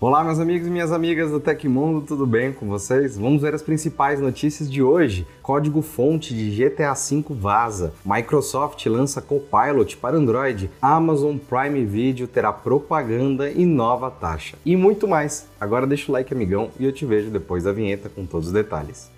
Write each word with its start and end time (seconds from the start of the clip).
Olá, 0.00 0.22
meus 0.22 0.38
amigos 0.38 0.68
e 0.68 0.70
minhas 0.70 0.92
amigas 0.92 1.32
do 1.32 1.40
Tecmundo, 1.40 2.06
tudo 2.06 2.24
bem 2.24 2.52
com 2.52 2.68
vocês? 2.68 3.18
Vamos 3.18 3.42
ver 3.42 3.52
as 3.52 3.62
principais 3.62 4.20
notícias 4.20 4.70
de 4.70 4.80
hoje. 4.80 5.26
Código-fonte 5.42 6.32
de 6.32 6.50
GTA 6.50 6.94
V 6.94 7.24
vaza. 7.30 7.92
Microsoft 8.04 8.86
lança 8.86 9.20
Copilot 9.20 9.96
para 9.96 10.16
Android. 10.16 10.70
Amazon 10.80 11.36
Prime 11.36 11.84
Video 11.84 12.28
terá 12.28 12.52
propaganda 12.52 13.50
e 13.50 13.66
nova 13.66 14.08
taxa. 14.08 14.56
E 14.64 14.76
muito 14.76 15.08
mais. 15.08 15.48
Agora 15.60 15.84
deixa 15.84 16.12
o 16.12 16.14
like, 16.14 16.32
amigão, 16.32 16.70
e 16.78 16.84
eu 16.84 16.92
te 16.92 17.04
vejo 17.04 17.28
depois 17.28 17.64
da 17.64 17.72
vinheta 17.72 18.08
com 18.08 18.24
todos 18.24 18.46
os 18.46 18.52
detalhes. 18.52 19.10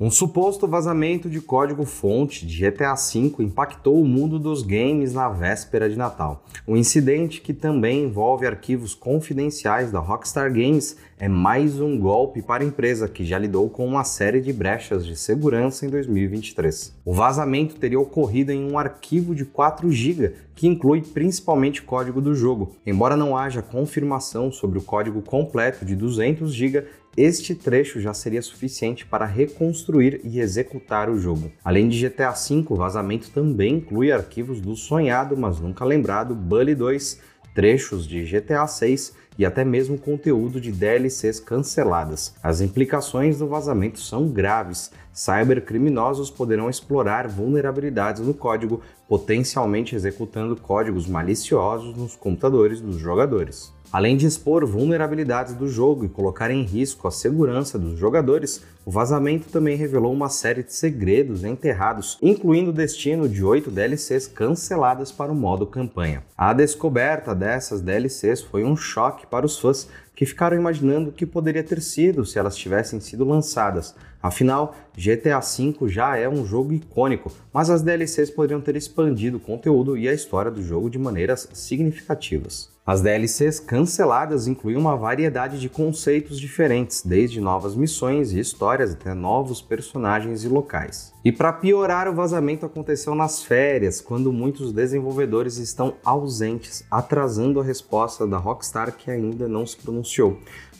Um 0.00 0.12
suposto 0.12 0.68
vazamento 0.68 1.28
de 1.28 1.40
código-fonte 1.40 2.46
de 2.46 2.70
GTA 2.70 2.94
V 2.94 3.34
impactou 3.40 4.00
o 4.00 4.06
mundo 4.06 4.38
dos 4.38 4.62
games 4.62 5.12
na 5.12 5.28
véspera 5.28 5.90
de 5.90 5.96
Natal. 5.96 6.44
Um 6.68 6.76
incidente 6.76 7.40
que 7.40 7.52
também 7.52 8.04
envolve 8.04 8.46
arquivos 8.46 8.94
confidenciais 8.94 9.90
da 9.90 9.98
Rockstar 9.98 10.52
Games 10.52 10.96
é 11.18 11.26
mais 11.26 11.80
um 11.80 11.98
golpe 11.98 12.40
para 12.40 12.62
a 12.62 12.66
empresa 12.66 13.08
que 13.08 13.24
já 13.24 13.38
lidou 13.38 13.68
com 13.68 13.84
uma 13.84 14.04
série 14.04 14.40
de 14.40 14.52
brechas 14.52 15.04
de 15.04 15.16
segurança 15.16 15.84
em 15.84 15.90
2023. 15.90 16.94
O 17.04 17.12
vazamento 17.12 17.74
teria 17.74 17.98
ocorrido 17.98 18.52
em 18.52 18.70
um 18.70 18.78
arquivo 18.78 19.34
de 19.34 19.44
4 19.44 19.90
GB 19.90 20.32
que 20.54 20.68
inclui 20.68 21.02
principalmente 21.02 21.80
o 21.80 21.84
código 21.84 22.20
do 22.20 22.34
jogo. 22.34 22.76
Embora 22.86 23.16
não 23.16 23.36
haja 23.36 23.62
confirmação 23.62 24.50
sobre 24.52 24.78
o 24.78 24.82
código 24.82 25.22
completo 25.22 25.84
de 25.84 25.94
200 25.94 26.52
GB, 26.52 26.84
este 27.20 27.52
trecho 27.52 28.00
já 28.00 28.14
seria 28.14 28.40
suficiente 28.40 29.04
para 29.04 29.26
reconstruir 29.26 30.20
e 30.22 30.38
executar 30.38 31.10
o 31.10 31.18
jogo. 31.18 31.50
Além 31.64 31.88
de 31.88 32.08
GTA 32.08 32.30
V, 32.30 32.64
o 32.68 32.76
vazamento 32.76 33.30
também 33.30 33.74
inclui 33.74 34.12
arquivos 34.12 34.60
do 34.60 34.76
sonhado, 34.76 35.36
mas 35.36 35.58
nunca 35.58 35.84
lembrado, 35.84 36.32
Bully 36.32 36.76
2, 36.76 37.20
trechos 37.54 38.06
de 38.06 38.24
GTA 38.24 38.68
6 38.68 39.16
e 39.38 39.46
até 39.46 39.64
mesmo 39.64 39.96
conteúdo 39.96 40.60
de 40.60 40.72
DLCs 40.72 41.38
canceladas. 41.38 42.34
As 42.42 42.60
implicações 42.60 43.38
do 43.38 43.46
vazamento 43.46 44.00
são 44.00 44.28
graves. 44.28 44.90
Cybercriminosos 45.12 46.30
poderão 46.30 46.68
explorar 46.68 47.28
vulnerabilidades 47.28 48.20
no 48.20 48.34
código, 48.34 48.82
potencialmente 49.08 49.94
executando 49.94 50.56
códigos 50.56 51.06
maliciosos 51.06 51.96
nos 51.96 52.16
computadores 52.16 52.80
dos 52.80 52.96
jogadores. 52.96 53.72
Além 53.90 54.18
de 54.18 54.26
expor 54.26 54.66
vulnerabilidades 54.66 55.54
do 55.54 55.66
jogo 55.66 56.04
e 56.04 56.10
colocar 56.10 56.50
em 56.50 56.62
risco 56.62 57.08
a 57.08 57.10
segurança 57.10 57.78
dos 57.78 57.98
jogadores, 57.98 58.62
o 58.84 58.90
vazamento 58.90 59.48
também 59.48 59.76
revelou 59.76 60.12
uma 60.12 60.28
série 60.28 60.62
de 60.62 60.74
segredos 60.74 61.42
enterrados, 61.42 62.18
incluindo 62.20 62.68
o 62.68 62.72
destino 62.72 63.26
de 63.26 63.42
oito 63.42 63.70
DLCs 63.70 64.26
canceladas 64.26 65.10
para 65.10 65.32
o 65.32 65.34
modo 65.34 65.66
campanha. 65.66 66.22
A 66.36 66.52
descoberta 66.52 67.34
dessas 67.34 67.80
DLCs 67.80 68.42
foi 68.42 68.62
um 68.62 68.76
choque 68.76 69.26
para 69.28 69.46
os 69.46 69.58
fãs 69.58 69.88
que 70.18 70.26
ficaram 70.26 70.56
imaginando 70.56 71.10
o 71.10 71.12
que 71.12 71.24
poderia 71.24 71.62
ter 71.62 71.80
sido 71.80 72.26
se 72.26 72.40
elas 72.40 72.56
tivessem 72.56 72.98
sido 72.98 73.24
lançadas. 73.24 73.94
Afinal, 74.20 74.74
GTA 74.96 75.38
V 75.38 75.88
já 75.88 76.16
é 76.16 76.28
um 76.28 76.44
jogo 76.44 76.72
icônico, 76.72 77.30
mas 77.52 77.70
as 77.70 77.82
DLCs 77.82 78.28
poderiam 78.28 78.60
ter 78.60 78.74
expandido 78.74 79.36
o 79.36 79.40
conteúdo 79.40 79.96
e 79.96 80.08
a 80.08 80.12
história 80.12 80.50
do 80.50 80.60
jogo 80.60 80.90
de 80.90 80.98
maneiras 80.98 81.48
significativas. 81.52 82.76
As 82.88 83.02
DLCs 83.02 83.60
canceladas 83.60 84.48
incluíam 84.48 84.80
uma 84.80 84.96
variedade 84.96 85.60
de 85.60 85.68
conceitos 85.68 86.40
diferentes, 86.40 87.02
desde 87.04 87.38
novas 87.38 87.76
missões 87.76 88.32
e 88.32 88.40
histórias 88.40 88.94
até 88.94 89.12
novos 89.12 89.60
personagens 89.60 90.42
e 90.42 90.48
locais. 90.48 91.12
E 91.22 91.30
para 91.30 91.52
piorar, 91.52 92.08
o 92.08 92.14
vazamento 92.14 92.64
aconteceu 92.64 93.14
nas 93.14 93.42
férias, 93.42 94.00
quando 94.00 94.32
muitos 94.32 94.72
desenvolvedores 94.72 95.58
estão 95.58 95.96
ausentes, 96.02 96.82
atrasando 96.90 97.60
a 97.60 97.62
resposta 97.62 98.26
da 98.26 98.38
Rockstar 98.38 98.96
que 98.96 99.10
ainda 99.10 99.46
não 99.46 99.66
se 99.66 99.76
pronunciou. 99.76 100.07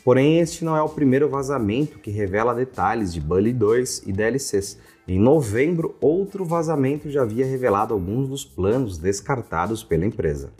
Porém, 0.04 0.38
este 0.38 0.64
não 0.64 0.76
é 0.76 0.82
o 0.82 0.88
primeiro 0.88 1.28
vazamento 1.28 1.98
que 1.98 2.10
revela 2.10 2.54
detalhes 2.54 3.12
de 3.12 3.20
Bully 3.20 3.52
2 3.52 4.04
e 4.06 4.12
DLCs. 4.12 4.78
Em 5.06 5.18
novembro, 5.18 5.94
outro 6.00 6.44
vazamento 6.44 7.10
já 7.10 7.22
havia 7.22 7.44
revelado 7.44 7.92
alguns 7.92 8.28
dos 8.28 8.44
planos 8.44 8.96
descartados 8.96 9.84
pela 9.84 10.06
empresa. 10.06 10.52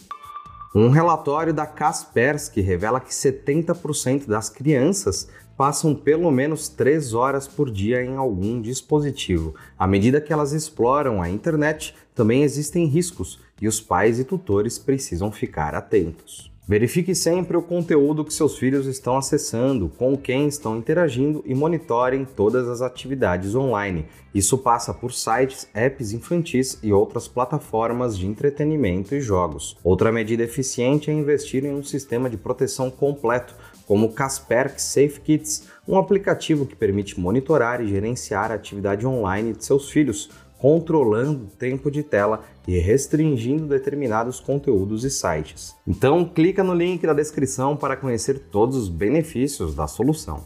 Um 0.75 0.91
relatório 0.91 1.55
da 1.55 1.65
Kaspersky 1.65 2.61
revela 2.61 3.01
que 3.01 3.11
70% 3.11 4.27
das 4.27 4.51
crianças 4.51 5.29
passam 5.57 5.95
pelo 5.95 6.31
menos 6.31 6.69
3 6.69 7.15
horas 7.15 7.49
por 7.49 7.71
dia 7.71 8.05
em 8.05 8.17
algum 8.17 8.61
dispositivo. 8.61 9.55
À 9.79 9.87
medida 9.87 10.21
que 10.21 10.33
elas 10.33 10.53
exploram 10.53 11.23
a 11.23 11.29
internet, 11.29 11.95
também 12.15 12.43
existem 12.43 12.87
riscos 12.87 13.41
e 13.61 13.67
os 13.67 13.81
pais 13.81 14.21
e 14.21 14.25
tutores 14.25 14.79
precisam 14.79 15.33
ficar 15.33 15.75
atentos. 15.75 16.53
Verifique 16.69 17.15
sempre 17.15 17.57
o 17.57 17.63
conteúdo 17.63 18.23
que 18.23 18.35
seus 18.35 18.59
filhos 18.59 18.85
estão 18.85 19.17
acessando, 19.17 19.89
com 19.89 20.15
quem 20.19 20.47
estão 20.47 20.77
interagindo 20.77 21.43
e 21.47 21.55
monitorem 21.55 22.27
todas 22.27 22.69
as 22.69 22.83
atividades 22.83 23.55
online. 23.55 24.05
Isso 24.35 24.59
passa 24.59 24.93
por 24.93 25.11
sites, 25.11 25.67
apps 25.73 26.13
infantis 26.13 26.79
e 26.83 26.93
outras 26.93 27.27
plataformas 27.27 28.19
de 28.19 28.27
entretenimento 28.27 29.15
e 29.15 29.21
jogos. 29.23 29.79
Outra 29.83 30.13
medida 30.13 30.43
eficiente 30.43 31.11
é 31.11 31.15
investir 31.15 31.65
em 31.65 31.75
um 31.75 31.83
sistema 31.83 32.29
de 32.29 32.37
proteção 32.37 32.91
completo, 32.91 33.55
como 33.87 34.05
o 34.05 34.13
Kaspersky 34.13 34.83
Safe 34.83 35.21
Kids, 35.23 35.67
um 35.89 35.97
aplicativo 35.97 36.67
que 36.67 36.77
permite 36.77 37.19
monitorar 37.19 37.81
e 37.81 37.89
gerenciar 37.89 38.53
a 38.53 38.57
atividade 38.57 39.07
online 39.07 39.55
de 39.55 39.65
seus 39.65 39.91
filhos 39.91 40.29
controlando 40.59 41.45
o 41.45 41.57
tempo 41.57 41.91
de 41.91 42.03
tela 42.03 42.43
e 42.67 42.79
restringindo 42.79 43.67
determinados 43.67 44.41
conteúdos 44.41 45.05
e 45.05 45.11
sites. 45.11 45.75
Então, 45.87 46.25
clica 46.25 46.63
no 46.63 46.75
link 46.75 47.07
da 47.07 47.15
descrição 47.15 47.77
para 47.77 47.97
conhecer 47.97 48.39
todos 48.51 48.77
os 48.77 48.89
benefícios 48.89 49.75
da 49.75 49.87
solução. 49.87 50.45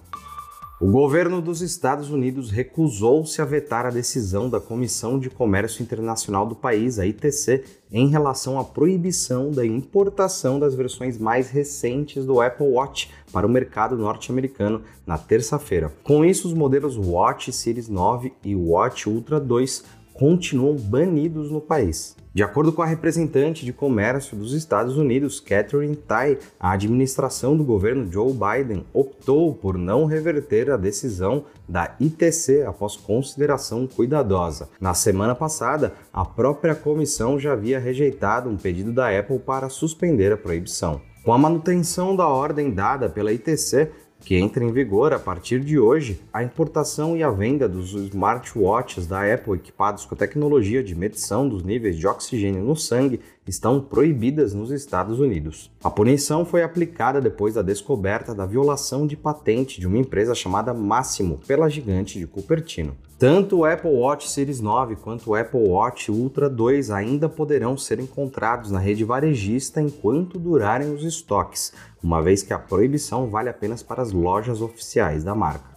O 0.83 0.91
governo 0.91 1.41
dos 1.41 1.63
Estados 1.63 2.11
Unidos 2.11 2.51
recusou-se 2.51 3.41
a 3.41 3.45
vetar 3.45 3.87
a 3.87 3.91
decisão 3.91 4.51
da 4.51 4.59
Comissão 4.59 5.17
de 5.17 5.31
Comércio 5.31 5.81
Internacional 5.81 6.45
do 6.45 6.57
país, 6.57 6.99
a 6.99 7.07
ITC, 7.07 7.63
em 7.93 8.09
relação 8.09 8.59
à 8.59 8.65
proibição 8.65 9.53
da 9.53 9.65
importação 9.65 10.59
das 10.59 10.75
versões 10.75 11.17
mais 11.17 11.51
recentes 11.51 12.27
do 12.27 12.41
Apple 12.41 12.67
Watch 12.67 13.13
para 13.33 13.47
o 13.47 13.49
mercado 13.49 13.97
norte-americano 13.97 14.83
na 15.07 15.17
terça-feira. 15.17 15.93
Com 16.03 16.25
isso, 16.25 16.49
os 16.49 16.53
modelos 16.53 16.97
Watch 16.97 17.53
Series 17.53 17.89
9 17.89 18.33
e 18.43 18.57
Watch 18.57 19.09
Ultra 19.09 19.39
2 19.39 20.02
continuam 20.15 20.77
banidos 20.77 21.51
no 21.51 21.61
país. 21.61 22.17
De 22.35 22.43
acordo 22.43 22.73
com 22.73 22.81
a 22.81 22.87
representante 22.87 23.63
de 23.63 23.75
comércio 23.75 24.35
dos 24.35 24.55
Estados 24.55 24.97
Unidos, 24.97 25.39
Catherine 25.39 25.95
Tai, 25.95 26.39
a 26.59 26.73
administração 26.73 27.55
do 27.55 27.63
governo 27.63 28.11
Joe 28.11 28.33
Biden 28.33 28.87
optou 28.95 29.55
por 29.55 29.77
não 29.77 30.07
reverter 30.07 30.71
a 30.71 30.79
decisão 30.79 31.45
da 31.69 31.95
ITC 32.01 32.63
após 32.63 32.97
consideração 32.97 33.87
cuidadosa. 33.87 34.71
Na 34.81 34.95
semana 34.95 35.35
passada, 35.35 35.93
a 36.11 36.25
própria 36.25 36.75
comissão 36.75 37.39
já 37.39 37.53
havia 37.53 37.79
rejeitado 37.79 38.49
um 38.49 38.57
pedido 38.57 38.93
da 38.93 39.11
Apple 39.19 39.39
para 39.39 39.69
suspender 39.69 40.33
a 40.33 40.39
proibição. 40.39 41.03
Com 41.23 41.33
a 41.33 41.39
manutenção 41.39 42.17
da 42.17 42.27
ordem 42.27 42.73
dada 42.73 43.09
pela 43.09 43.33
ITC, 43.33 43.91
que 44.23 44.37
entra 44.37 44.65
em 44.65 44.73
vigor 44.73 45.13
a 45.13 45.19
partir 45.19 45.61
de 45.61 45.79
hoje, 45.79 46.21
a 46.33 46.43
importação 46.43 47.17
e 47.17 47.23
a 47.23 47.31
venda 47.31 47.69
dos 47.69 47.93
smartwatches 47.93 49.07
da 49.07 49.33
Apple 49.33 49.55
equipados 49.55 50.05
com 50.05 50.15
tecnologia 50.15 50.83
de 50.83 50.95
medição 50.95 51.49
dos 51.49 51.65
níveis 51.65 51.97
de 51.99 52.07
oxigênio 52.07 52.63
no 52.63 52.77
sangue 52.77 53.21
estão 53.47 53.81
proibidas 53.81 54.55
nos 54.55 54.71
Estados 54.71 55.19
Unidos. 55.19 55.71
A 55.83 55.91
punição 55.91 56.45
foi 56.45 56.63
aplicada 56.63 57.21
depois 57.21 57.55
da 57.55 57.63
descoberta 57.63 58.35
da 58.35 58.47
violação 58.47 59.07
de 59.07 59.17
patente 59.17 59.81
de 59.81 59.87
uma 59.87 59.99
empresa 59.99 60.35
chamada 60.35 60.73
Máximo 60.73 61.41
pela 61.47 61.69
gigante 61.69 62.19
de 62.19 62.27
Cupertino. 62.27 62.97
Tanto 63.19 63.59
o 63.59 63.65
Apple 63.65 63.91
Watch 63.91 64.29
Series 64.29 64.61
9 64.61 64.97
quanto 64.97 65.31
o 65.31 65.35
Apple 65.37 65.61
Watch 65.61 66.11
Ultra 66.11 66.51
2 66.51 66.91
ainda 66.91 67.29
poderão 67.29 67.79
ser 67.79 68.01
encontrados 68.01 68.71
na 68.71 68.81
rede 68.81 69.05
varejista 69.05 69.81
enquanto 69.81 70.41
durarem 70.41 70.93
os 70.93 71.05
estoques, 71.05 71.73
uma 72.03 72.21
vez 72.21 72.43
que 72.43 72.53
a 72.53 72.59
proibição 72.59 73.31
vale 73.31 73.49
apenas 73.49 73.81
para 73.81 74.03
as 74.03 74.11
lojas 74.11 74.61
oficiais 74.61 75.23
da 75.23 75.37
marca. 75.37 75.72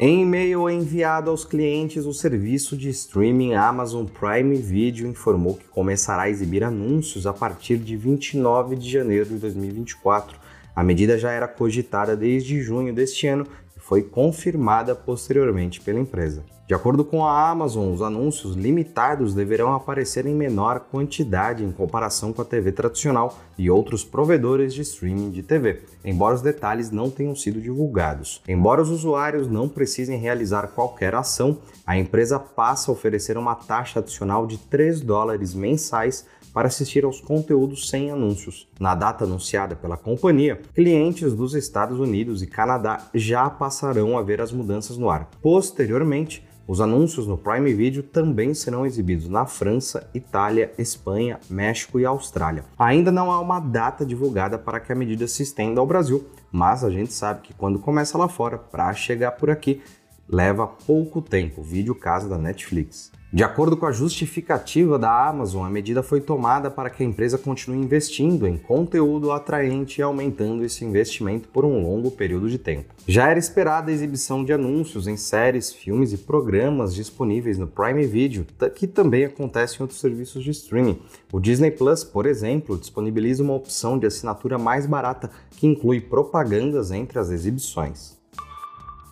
Em 0.00 0.22
e-mail 0.22 0.68
enviado 0.68 1.30
aos 1.30 1.44
clientes, 1.44 2.04
o 2.04 2.12
serviço 2.12 2.76
de 2.76 2.88
streaming 2.88 3.54
Amazon 3.54 4.04
Prime 4.06 4.56
Video 4.56 5.06
informou 5.06 5.54
que 5.54 5.68
começará 5.68 6.22
a 6.22 6.28
exibir 6.28 6.64
anúncios 6.64 7.28
a 7.28 7.32
partir 7.32 7.76
de 7.76 7.96
29 7.96 8.74
de 8.74 8.90
janeiro 8.90 9.26
de 9.26 9.36
2024. 9.36 10.36
A 10.74 10.82
medida 10.82 11.16
já 11.16 11.30
era 11.30 11.46
cogitada 11.46 12.16
desde 12.16 12.60
junho 12.60 12.92
deste 12.92 13.28
ano 13.28 13.46
e 13.76 13.78
foi 13.78 14.02
confirmada 14.02 14.96
posteriormente 14.96 15.80
pela 15.80 16.00
empresa. 16.00 16.44
De 16.66 16.72
acordo 16.72 17.04
com 17.04 17.22
a 17.22 17.50
Amazon, 17.50 17.92
os 17.92 18.00
anúncios 18.00 18.56
limitados 18.56 19.34
deverão 19.34 19.74
aparecer 19.74 20.24
em 20.24 20.34
menor 20.34 20.80
quantidade 20.80 21.62
em 21.62 21.70
comparação 21.70 22.32
com 22.32 22.40
a 22.40 22.44
TV 22.44 22.72
tradicional 22.72 23.38
e 23.58 23.70
outros 23.70 24.02
provedores 24.02 24.72
de 24.72 24.80
streaming 24.80 25.30
de 25.30 25.42
TV, 25.42 25.82
embora 26.02 26.34
os 26.34 26.40
detalhes 26.40 26.90
não 26.90 27.10
tenham 27.10 27.36
sido 27.36 27.60
divulgados. 27.60 28.40
Embora 28.48 28.80
os 28.80 28.88
usuários 28.88 29.46
não 29.46 29.68
precisem 29.68 30.18
realizar 30.18 30.68
qualquer 30.68 31.14
ação, 31.14 31.58
a 31.86 31.98
empresa 31.98 32.38
passa 32.38 32.90
a 32.90 32.94
oferecer 32.94 33.36
uma 33.36 33.54
taxa 33.54 33.98
adicional 33.98 34.46
de 34.46 34.56
3 34.56 35.02
dólares 35.02 35.52
mensais 35.52 36.24
para 36.54 36.68
assistir 36.68 37.04
aos 37.04 37.20
conteúdos 37.20 37.90
sem 37.90 38.10
anúncios. 38.10 38.66
Na 38.80 38.94
data 38.94 39.24
anunciada 39.24 39.76
pela 39.76 39.98
companhia, 39.98 40.62
clientes 40.74 41.34
dos 41.34 41.52
Estados 41.52 41.98
Unidos 41.98 42.42
e 42.42 42.46
Canadá 42.46 43.10
já 43.12 43.50
passarão 43.50 44.16
a 44.16 44.22
ver 44.22 44.40
as 44.40 44.52
mudanças 44.52 44.96
no 44.96 45.10
ar. 45.10 45.28
Posteriormente, 45.42 46.42
os 46.66 46.80
anúncios 46.80 47.26
no 47.26 47.36
Prime 47.36 47.74
Video 47.74 48.02
também 48.02 48.54
serão 48.54 48.86
exibidos 48.86 49.28
na 49.28 49.44
França, 49.44 50.08
Itália, 50.14 50.72
Espanha, 50.78 51.38
México 51.50 52.00
e 52.00 52.06
Austrália. 52.06 52.64
Ainda 52.78 53.12
não 53.12 53.30
há 53.30 53.38
uma 53.38 53.60
data 53.60 54.04
divulgada 54.04 54.58
para 54.58 54.80
que 54.80 54.90
a 54.90 54.94
medida 54.94 55.28
se 55.28 55.42
estenda 55.42 55.80
ao 55.80 55.86
Brasil, 55.86 56.26
mas 56.50 56.82
a 56.82 56.90
gente 56.90 57.12
sabe 57.12 57.42
que 57.42 57.52
quando 57.52 57.78
começa 57.78 58.16
lá 58.16 58.28
fora, 58.28 58.56
para 58.56 58.92
chegar 58.94 59.32
por 59.32 59.50
aqui, 59.50 59.82
leva 60.28 60.66
pouco 60.66 61.20
tempo, 61.20 61.62
vídeo 61.62 61.94
caso 61.94 62.28
da 62.28 62.38
Netflix. 62.38 63.12
De 63.34 63.42
acordo 63.42 63.76
com 63.76 63.84
a 63.84 63.90
justificativa 63.90 64.96
da 64.96 65.28
Amazon, 65.28 65.66
a 65.66 65.68
medida 65.68 66.04
foi 66.04 66.20
tomada 66.20 66.70
para 66.70 66.88
que 66.88 67.02
a 67.02 67.06
empresa 67.06 67.36
continue 67.36 67.78
investindo 67.78 68.46
em 68.46 68.56
conteúdo 68.56 69.32
atraente 69.32 70.00
e 70.00 70.04
aumentando 70.04 70.64
esse 70.64 70.84
investimento 70.84 71.48
por 71.48 71.64
um 71.64 71.82
longo 71.82 72.12
período 72.12 72.48
de 72.48 72.58
tempo. 72.58 72.94
Já 73.08 73.28
era 73.28 73.38
esperada 73.38 73.90
a 73.90 73.92
exibição 73.92 74.44
de 74.44 74.52
anúncios 74.52 75.08
em 75.08 75.16
séries, 75.16 75.72
filmes 75.72 76.12
e 76.12 76.18
programas 76.18 76.94
disponíveis 76.94 77.58
no 77.58 77.66
Prime 77.66 78.06
Video, 78.06 78.46
que 78.72 78.86
também 78.86 79.24
acontece 79.24 79.78
em 79.78 79.82
outros 79.82 79.98
serviços 79.98 80.44
de 80.44 80.52
streaming. 80.52 81.00
O 81.32 81.40
Disney 81.40 81.72
Plus, 81.72 82.04
por 82.04 82.26
exemplo, 82.26 82.78
disponibiliza 82.78 83.42
uma 83.42 83.54
opção 83.54 83.98
de 83.98 84.06
assinatura 84.06 84.58
mais 84.58 84.86
barata 84.86 85.28
que 85.50 85.66
inclui 85.66 86.00
propagandas 86.00 86.92
entre 86.92 87.18
as 87.18 87.30
exibições. 87.30 88.13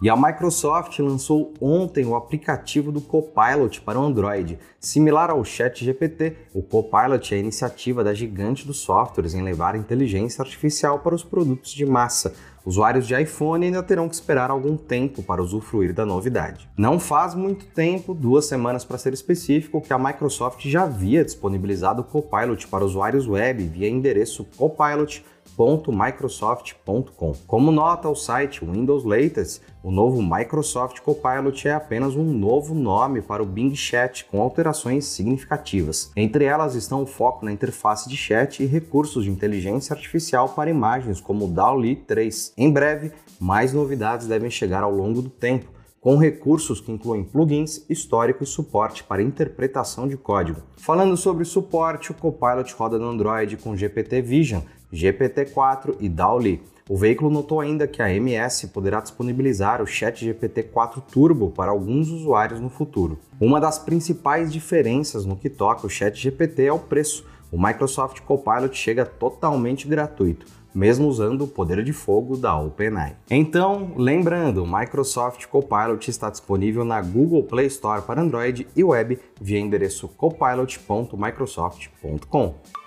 E 0.03 0.11
a 0.11 0.17
Microsoft 0.17 0.99
lançou 0.99 1.55
ontem 1.61 2.05
o 2.05 2.17
aplicativo 2.17 2.91
do 2.91 3.01
Copilot 3.01 3.81
para 3.83 4.01
o 4.01 4.03
Android. 4.03 4.59
Similar 4.81 5.31
ao 5.31 5.45
ChatGPT, 5.45 6.39
o 6.53 6.61
Copilot 6.61 7.33
é 7.33 7.37
a 7.37 7.41
iniciativa 7.41 8.03
da 8.03 8.13
gigante 8.13 8.67
dos 8.67 8.79
softwares 8.79 9.33
em 9.33 9.43
levar 9.43 9.77
inteligência 9.77 10.43
artificial 10.43 10.99
para 10.99 11.15
os 11.15 11.23
produtos 11.23 11.71
de 11.71 11.87
massa. 11.87 12.35
Usuários 12.67 13.07
de 13.07 13.15
iPhone 13.15 13.65
ainda 13.65 13.81
terão 13.81 14.09
que 14.09 14.15
esperar 14.17 14.51
algum 14.51 14.77
tempo 14.77 15.23
para 15.23 15.41
usufruir 15.41 15.95
da 15.95 16.05
novidade. 16.05 16.69
Não 16.77 16.99
faz 16.99 17.37
muito 17.37 17.65
tempo, 17.67 18.13
duas 18.13 18.47
semanas 18.47 18.85
para 18.85 18.99
ser 18.99 19.13
específico, 19.13 19.81
que 19.81 19.93
a 19.93 19.99
Microsoft 19.99 20.67
já 20.67 20.83
havia 20.83 21.25
disponibilizado 21.25 22.03
o 22.03 22.05
Copilot 22.05 22.67
para 22.67 22.85
usuários 22.85 23.29
web 23.29 23.63
via 23.69 23.89
endereço 23.89 24.45
copilot.com 24.57 25.32
www.microsoft.com. 25.57 27.33
Como 27.47 27.71
nota 27.71 28.09
o 28.09 28.15
site 28.15 28.65
Windows 28.65 29.05
Latest, 29.05 29.61
o 29.83 29.91
novo 29.91 30.23
Microsoft 30.23 31.01
Copilot 31.01 31.69
é 31.69 31.75
apenas 31.75 32.15
um 32.17 32.25
novo 32.25 32.75
nome 32.75 33.21
para 33.21 33.43
o 33.43 33.47
Bing 33.47 33.75
Chat 33.75 34.25
com 34.25 34.41
alterações 34.41 35.05
significativas. 35.07 36.11
Entre 36.17 36.45
elas 36.45 36.75
estão 36.75 37.03
o 37.03 37.07
foco 37.07 37.45
na 37.45 37.53
interface 37.53 38.09
de 38.09 38.17
chat 38.17 38.63
e 38.63 38.67
recursos 38.67 39.25
de 39.25 39.31
inteligência 39.31 39.95
artificial 39.95 40.49
para 40.51 40.71
imagens 40.71 41.21
como 41.21 41.47
o 41.47 41.49
DALL-E 41.49 41.97
3. 41.97 42.55
Em 42.57 42.71
breve, 42.71 43.13
mais 43.41 43.73
novidades 43.73 44.27
devem 44.27 44.51
chegar 44.51 44.83
ao 44.83 44.93
longo 44.93 45.21
do 45.21 45.31
tempo 45.31 45.71
com 46.01 46.17
recursos 46.17 46.81
que 46.81 46.91
incluem 46.91 47.23
plugins, 47.23 47.87
histórico 47.89 48.43
e 48.43 48.47
suporte 48.47 49.05
para 49.05 49.23
interpretação 49.23 50.09
de 50.09 50.17
código. 50.17 50.61
Falando 50.77 51.17
sobre 51.17 51.45
suporte, 51.45 52.11
o 52.11 52.15
Copilot 52.15 52.75
roda 52.75 52.99
no 52.99 53.09
Android 53.09 53.57
com 53.57 53.77
GPT 53.77 54.21
Vision, 54.21 54.63
GPT-4 54.93 55.97
e 56.01 56.09
DALL-E. 56.09 56.61
O 56.89 56.97
veículo 56.97 57.31
notou 57.31 57.61
ainda 57.61 57.87
que 57.87 58.03
a 58.03 58.13
MS 58.13 58.67
poderá 58.69 59.01
disponibilizar 59.01 59.81
o 59.81 59.87
Chat 59.87 60.27
GPT-4 60.27 61.01
Turbo 61.13 61.51
para 61.51 61.71
alguns 61.71 62.11
usuários 62.11 62.59
no 62.61 62.69
futuro. 62.69 63.19
Uma 63.41 63.61
das 63.61 63.79
principais 63.79 64.53
diferenças 64.53 65.25
no 65.25 65.37
que 65.37 65.49
toca 65.49 65.87
o 65.87 65.91
Chat 65.91 66.21
GPT 66.21 66.65
é 66.65 66.73
o 66.73 66.79
preço. 66.79 67.25
O 67.51 67.63
Microsoft 67.63 68.21
Copilot 68.21 68.77
chega 68.77 69.07
totalmente 69.07 69.87
gratuito, 69.87 70.45
mesmo 70.75 71.07
usando 71.07 71.45
o 71.45 71.49
poder 71.49 71.85
de 71.85 71.93
fogo 71.93 72.37
da 72.37 72.59
OpenAI. 72.59 73.15
Então, 73.31 73.93
lembrando, 73.97 74.65
o 74.65 74.67
Microsoft 74.67 75.47
Copilot 75.47 76.11
está 76.11 76.31
disponível 76.31 76.85
na 76.85 77.01
Google 77.01 77.45
Play 77.45 77.67
Store 77.67 78.03
para 78.03 78.21
Android 78.21 78.67
e 78.75 78.83
web 78.83 79.21
via 79.41 79.61
endereço 79.61 80.09
copilot.microsoft.com 80.09 82.82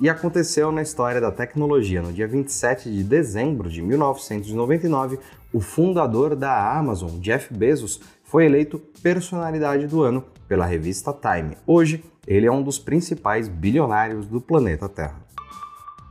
e 0.00 0.08
aconteceu 0.08 0.72
na 0.72 0.80
história 0.80 1.20
da 1.20 1.30
tecnologia. 1.30 2.00
No 2.00 2.12
dia 2.12 2.26
27 2.26 2.90
de 2.90 3.04
dezembro 3.04 3.68
de 3.68 3.82
1999, 3.82 5.18
o 5.52 5.60
fundador 5.60 6.34
da 6.34 6.76
Amazon, 6.78 7.18
Jeff 7.20 7.52
Bezos, 7.52 8.00
foi 8.24 8.46
eleito 8.46 8.78
personalidade 9.02 9.86
do 9.86 10.02
ano 10.02 10.24
pela 10.48 10.64
revista 10.64 11.12
Time. 11.12 11.56
Hoje, 11.66 12.02
ele 12.26 12.46
é 12.46 12.52
um 12.52 12.62
dos 12.62 12.78
principais 12.78 13.48
bilionários 13.48 14.26
do 14.26 14.40
planeta 14.40 14.88
Terra. 14.88 15.20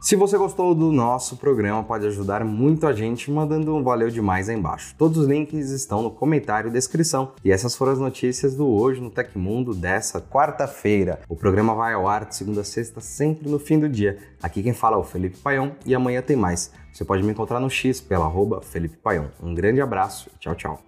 Se 0.02 0.16
você 0.16 0.38
gostou 0.38 0.74
do 0.74 0.94
nosso 0.94 1.36
programa, 1.36 1.84
pode 1.84 2.08
ajudar 2.08 2.46
muito 2.46 2.88
a 2.88 2.94
gente 2.94 3.30
mandando 3.30 3.76
um 3.76 3.84
valeu 3.84 4.10
demais 4.10 4.48
aí 4.48 4.56
embaixo. 4.56 4.96
Todos 4.98 5.18
os 5.18 5.28
links 5.28 5.72
estão 5.72 6.02
no 6.02 6.10
comentário 6.10 6.70
e 6.70 6.72
descrição. 6.72 7.34
E 7.44 7.52
essas 7.52 7.76
foram 7.76 7.92
as 7.92 8.00
notícias 8.00 8.56
do 8.56 8.66
Hoje 8.66 9.02
no 9.02 9.10
Tecmundo 9.10 9.76
dessa 9.76 10.22
quarta-feira. 10.22 11.20
O 11.28 11.36
programa 11.36 11.76
vai 11.76 11.94
ao 11.94 12.08
ar 12.08 12.24
de 12.24 12.34
segunda 12.34 12.62
a 12.62 12.64
sexta, 12.64 13.02
sempre 13.02 13.50
no 13.50 13.60
fim 13.60 13.78
do 13.78 13.90
dia. 13.90 14.18
Aqui 14.42 14.64
quem 14.64 14.74
fala 14.74 14.96
é 14.96 15.00
o 15.00 15.04
Felipe 15.04 15.38
Paião 15.38 15.76
e 15.86 15.94
amanhã 15.94 16.22
tem 16.22 16.38
mais. 16.38 16.72
Você 16.94 17.04
pode 17.04 17.22
me 17.22 17.32
encontrar 17.32 17.60
no 17.60 17.70
X 17.70 18.00
pela 18.00 18.24
arroba 18.24 18.62
Felipe 18.62 18.96
Paião. 18.96 19.30
Um 19.44 19.54
grande 19.54 19.82
abraço 19.82 20.30
e 20.34 20.40
tchau, 20.40 20.56
tchau. 20.56 20.82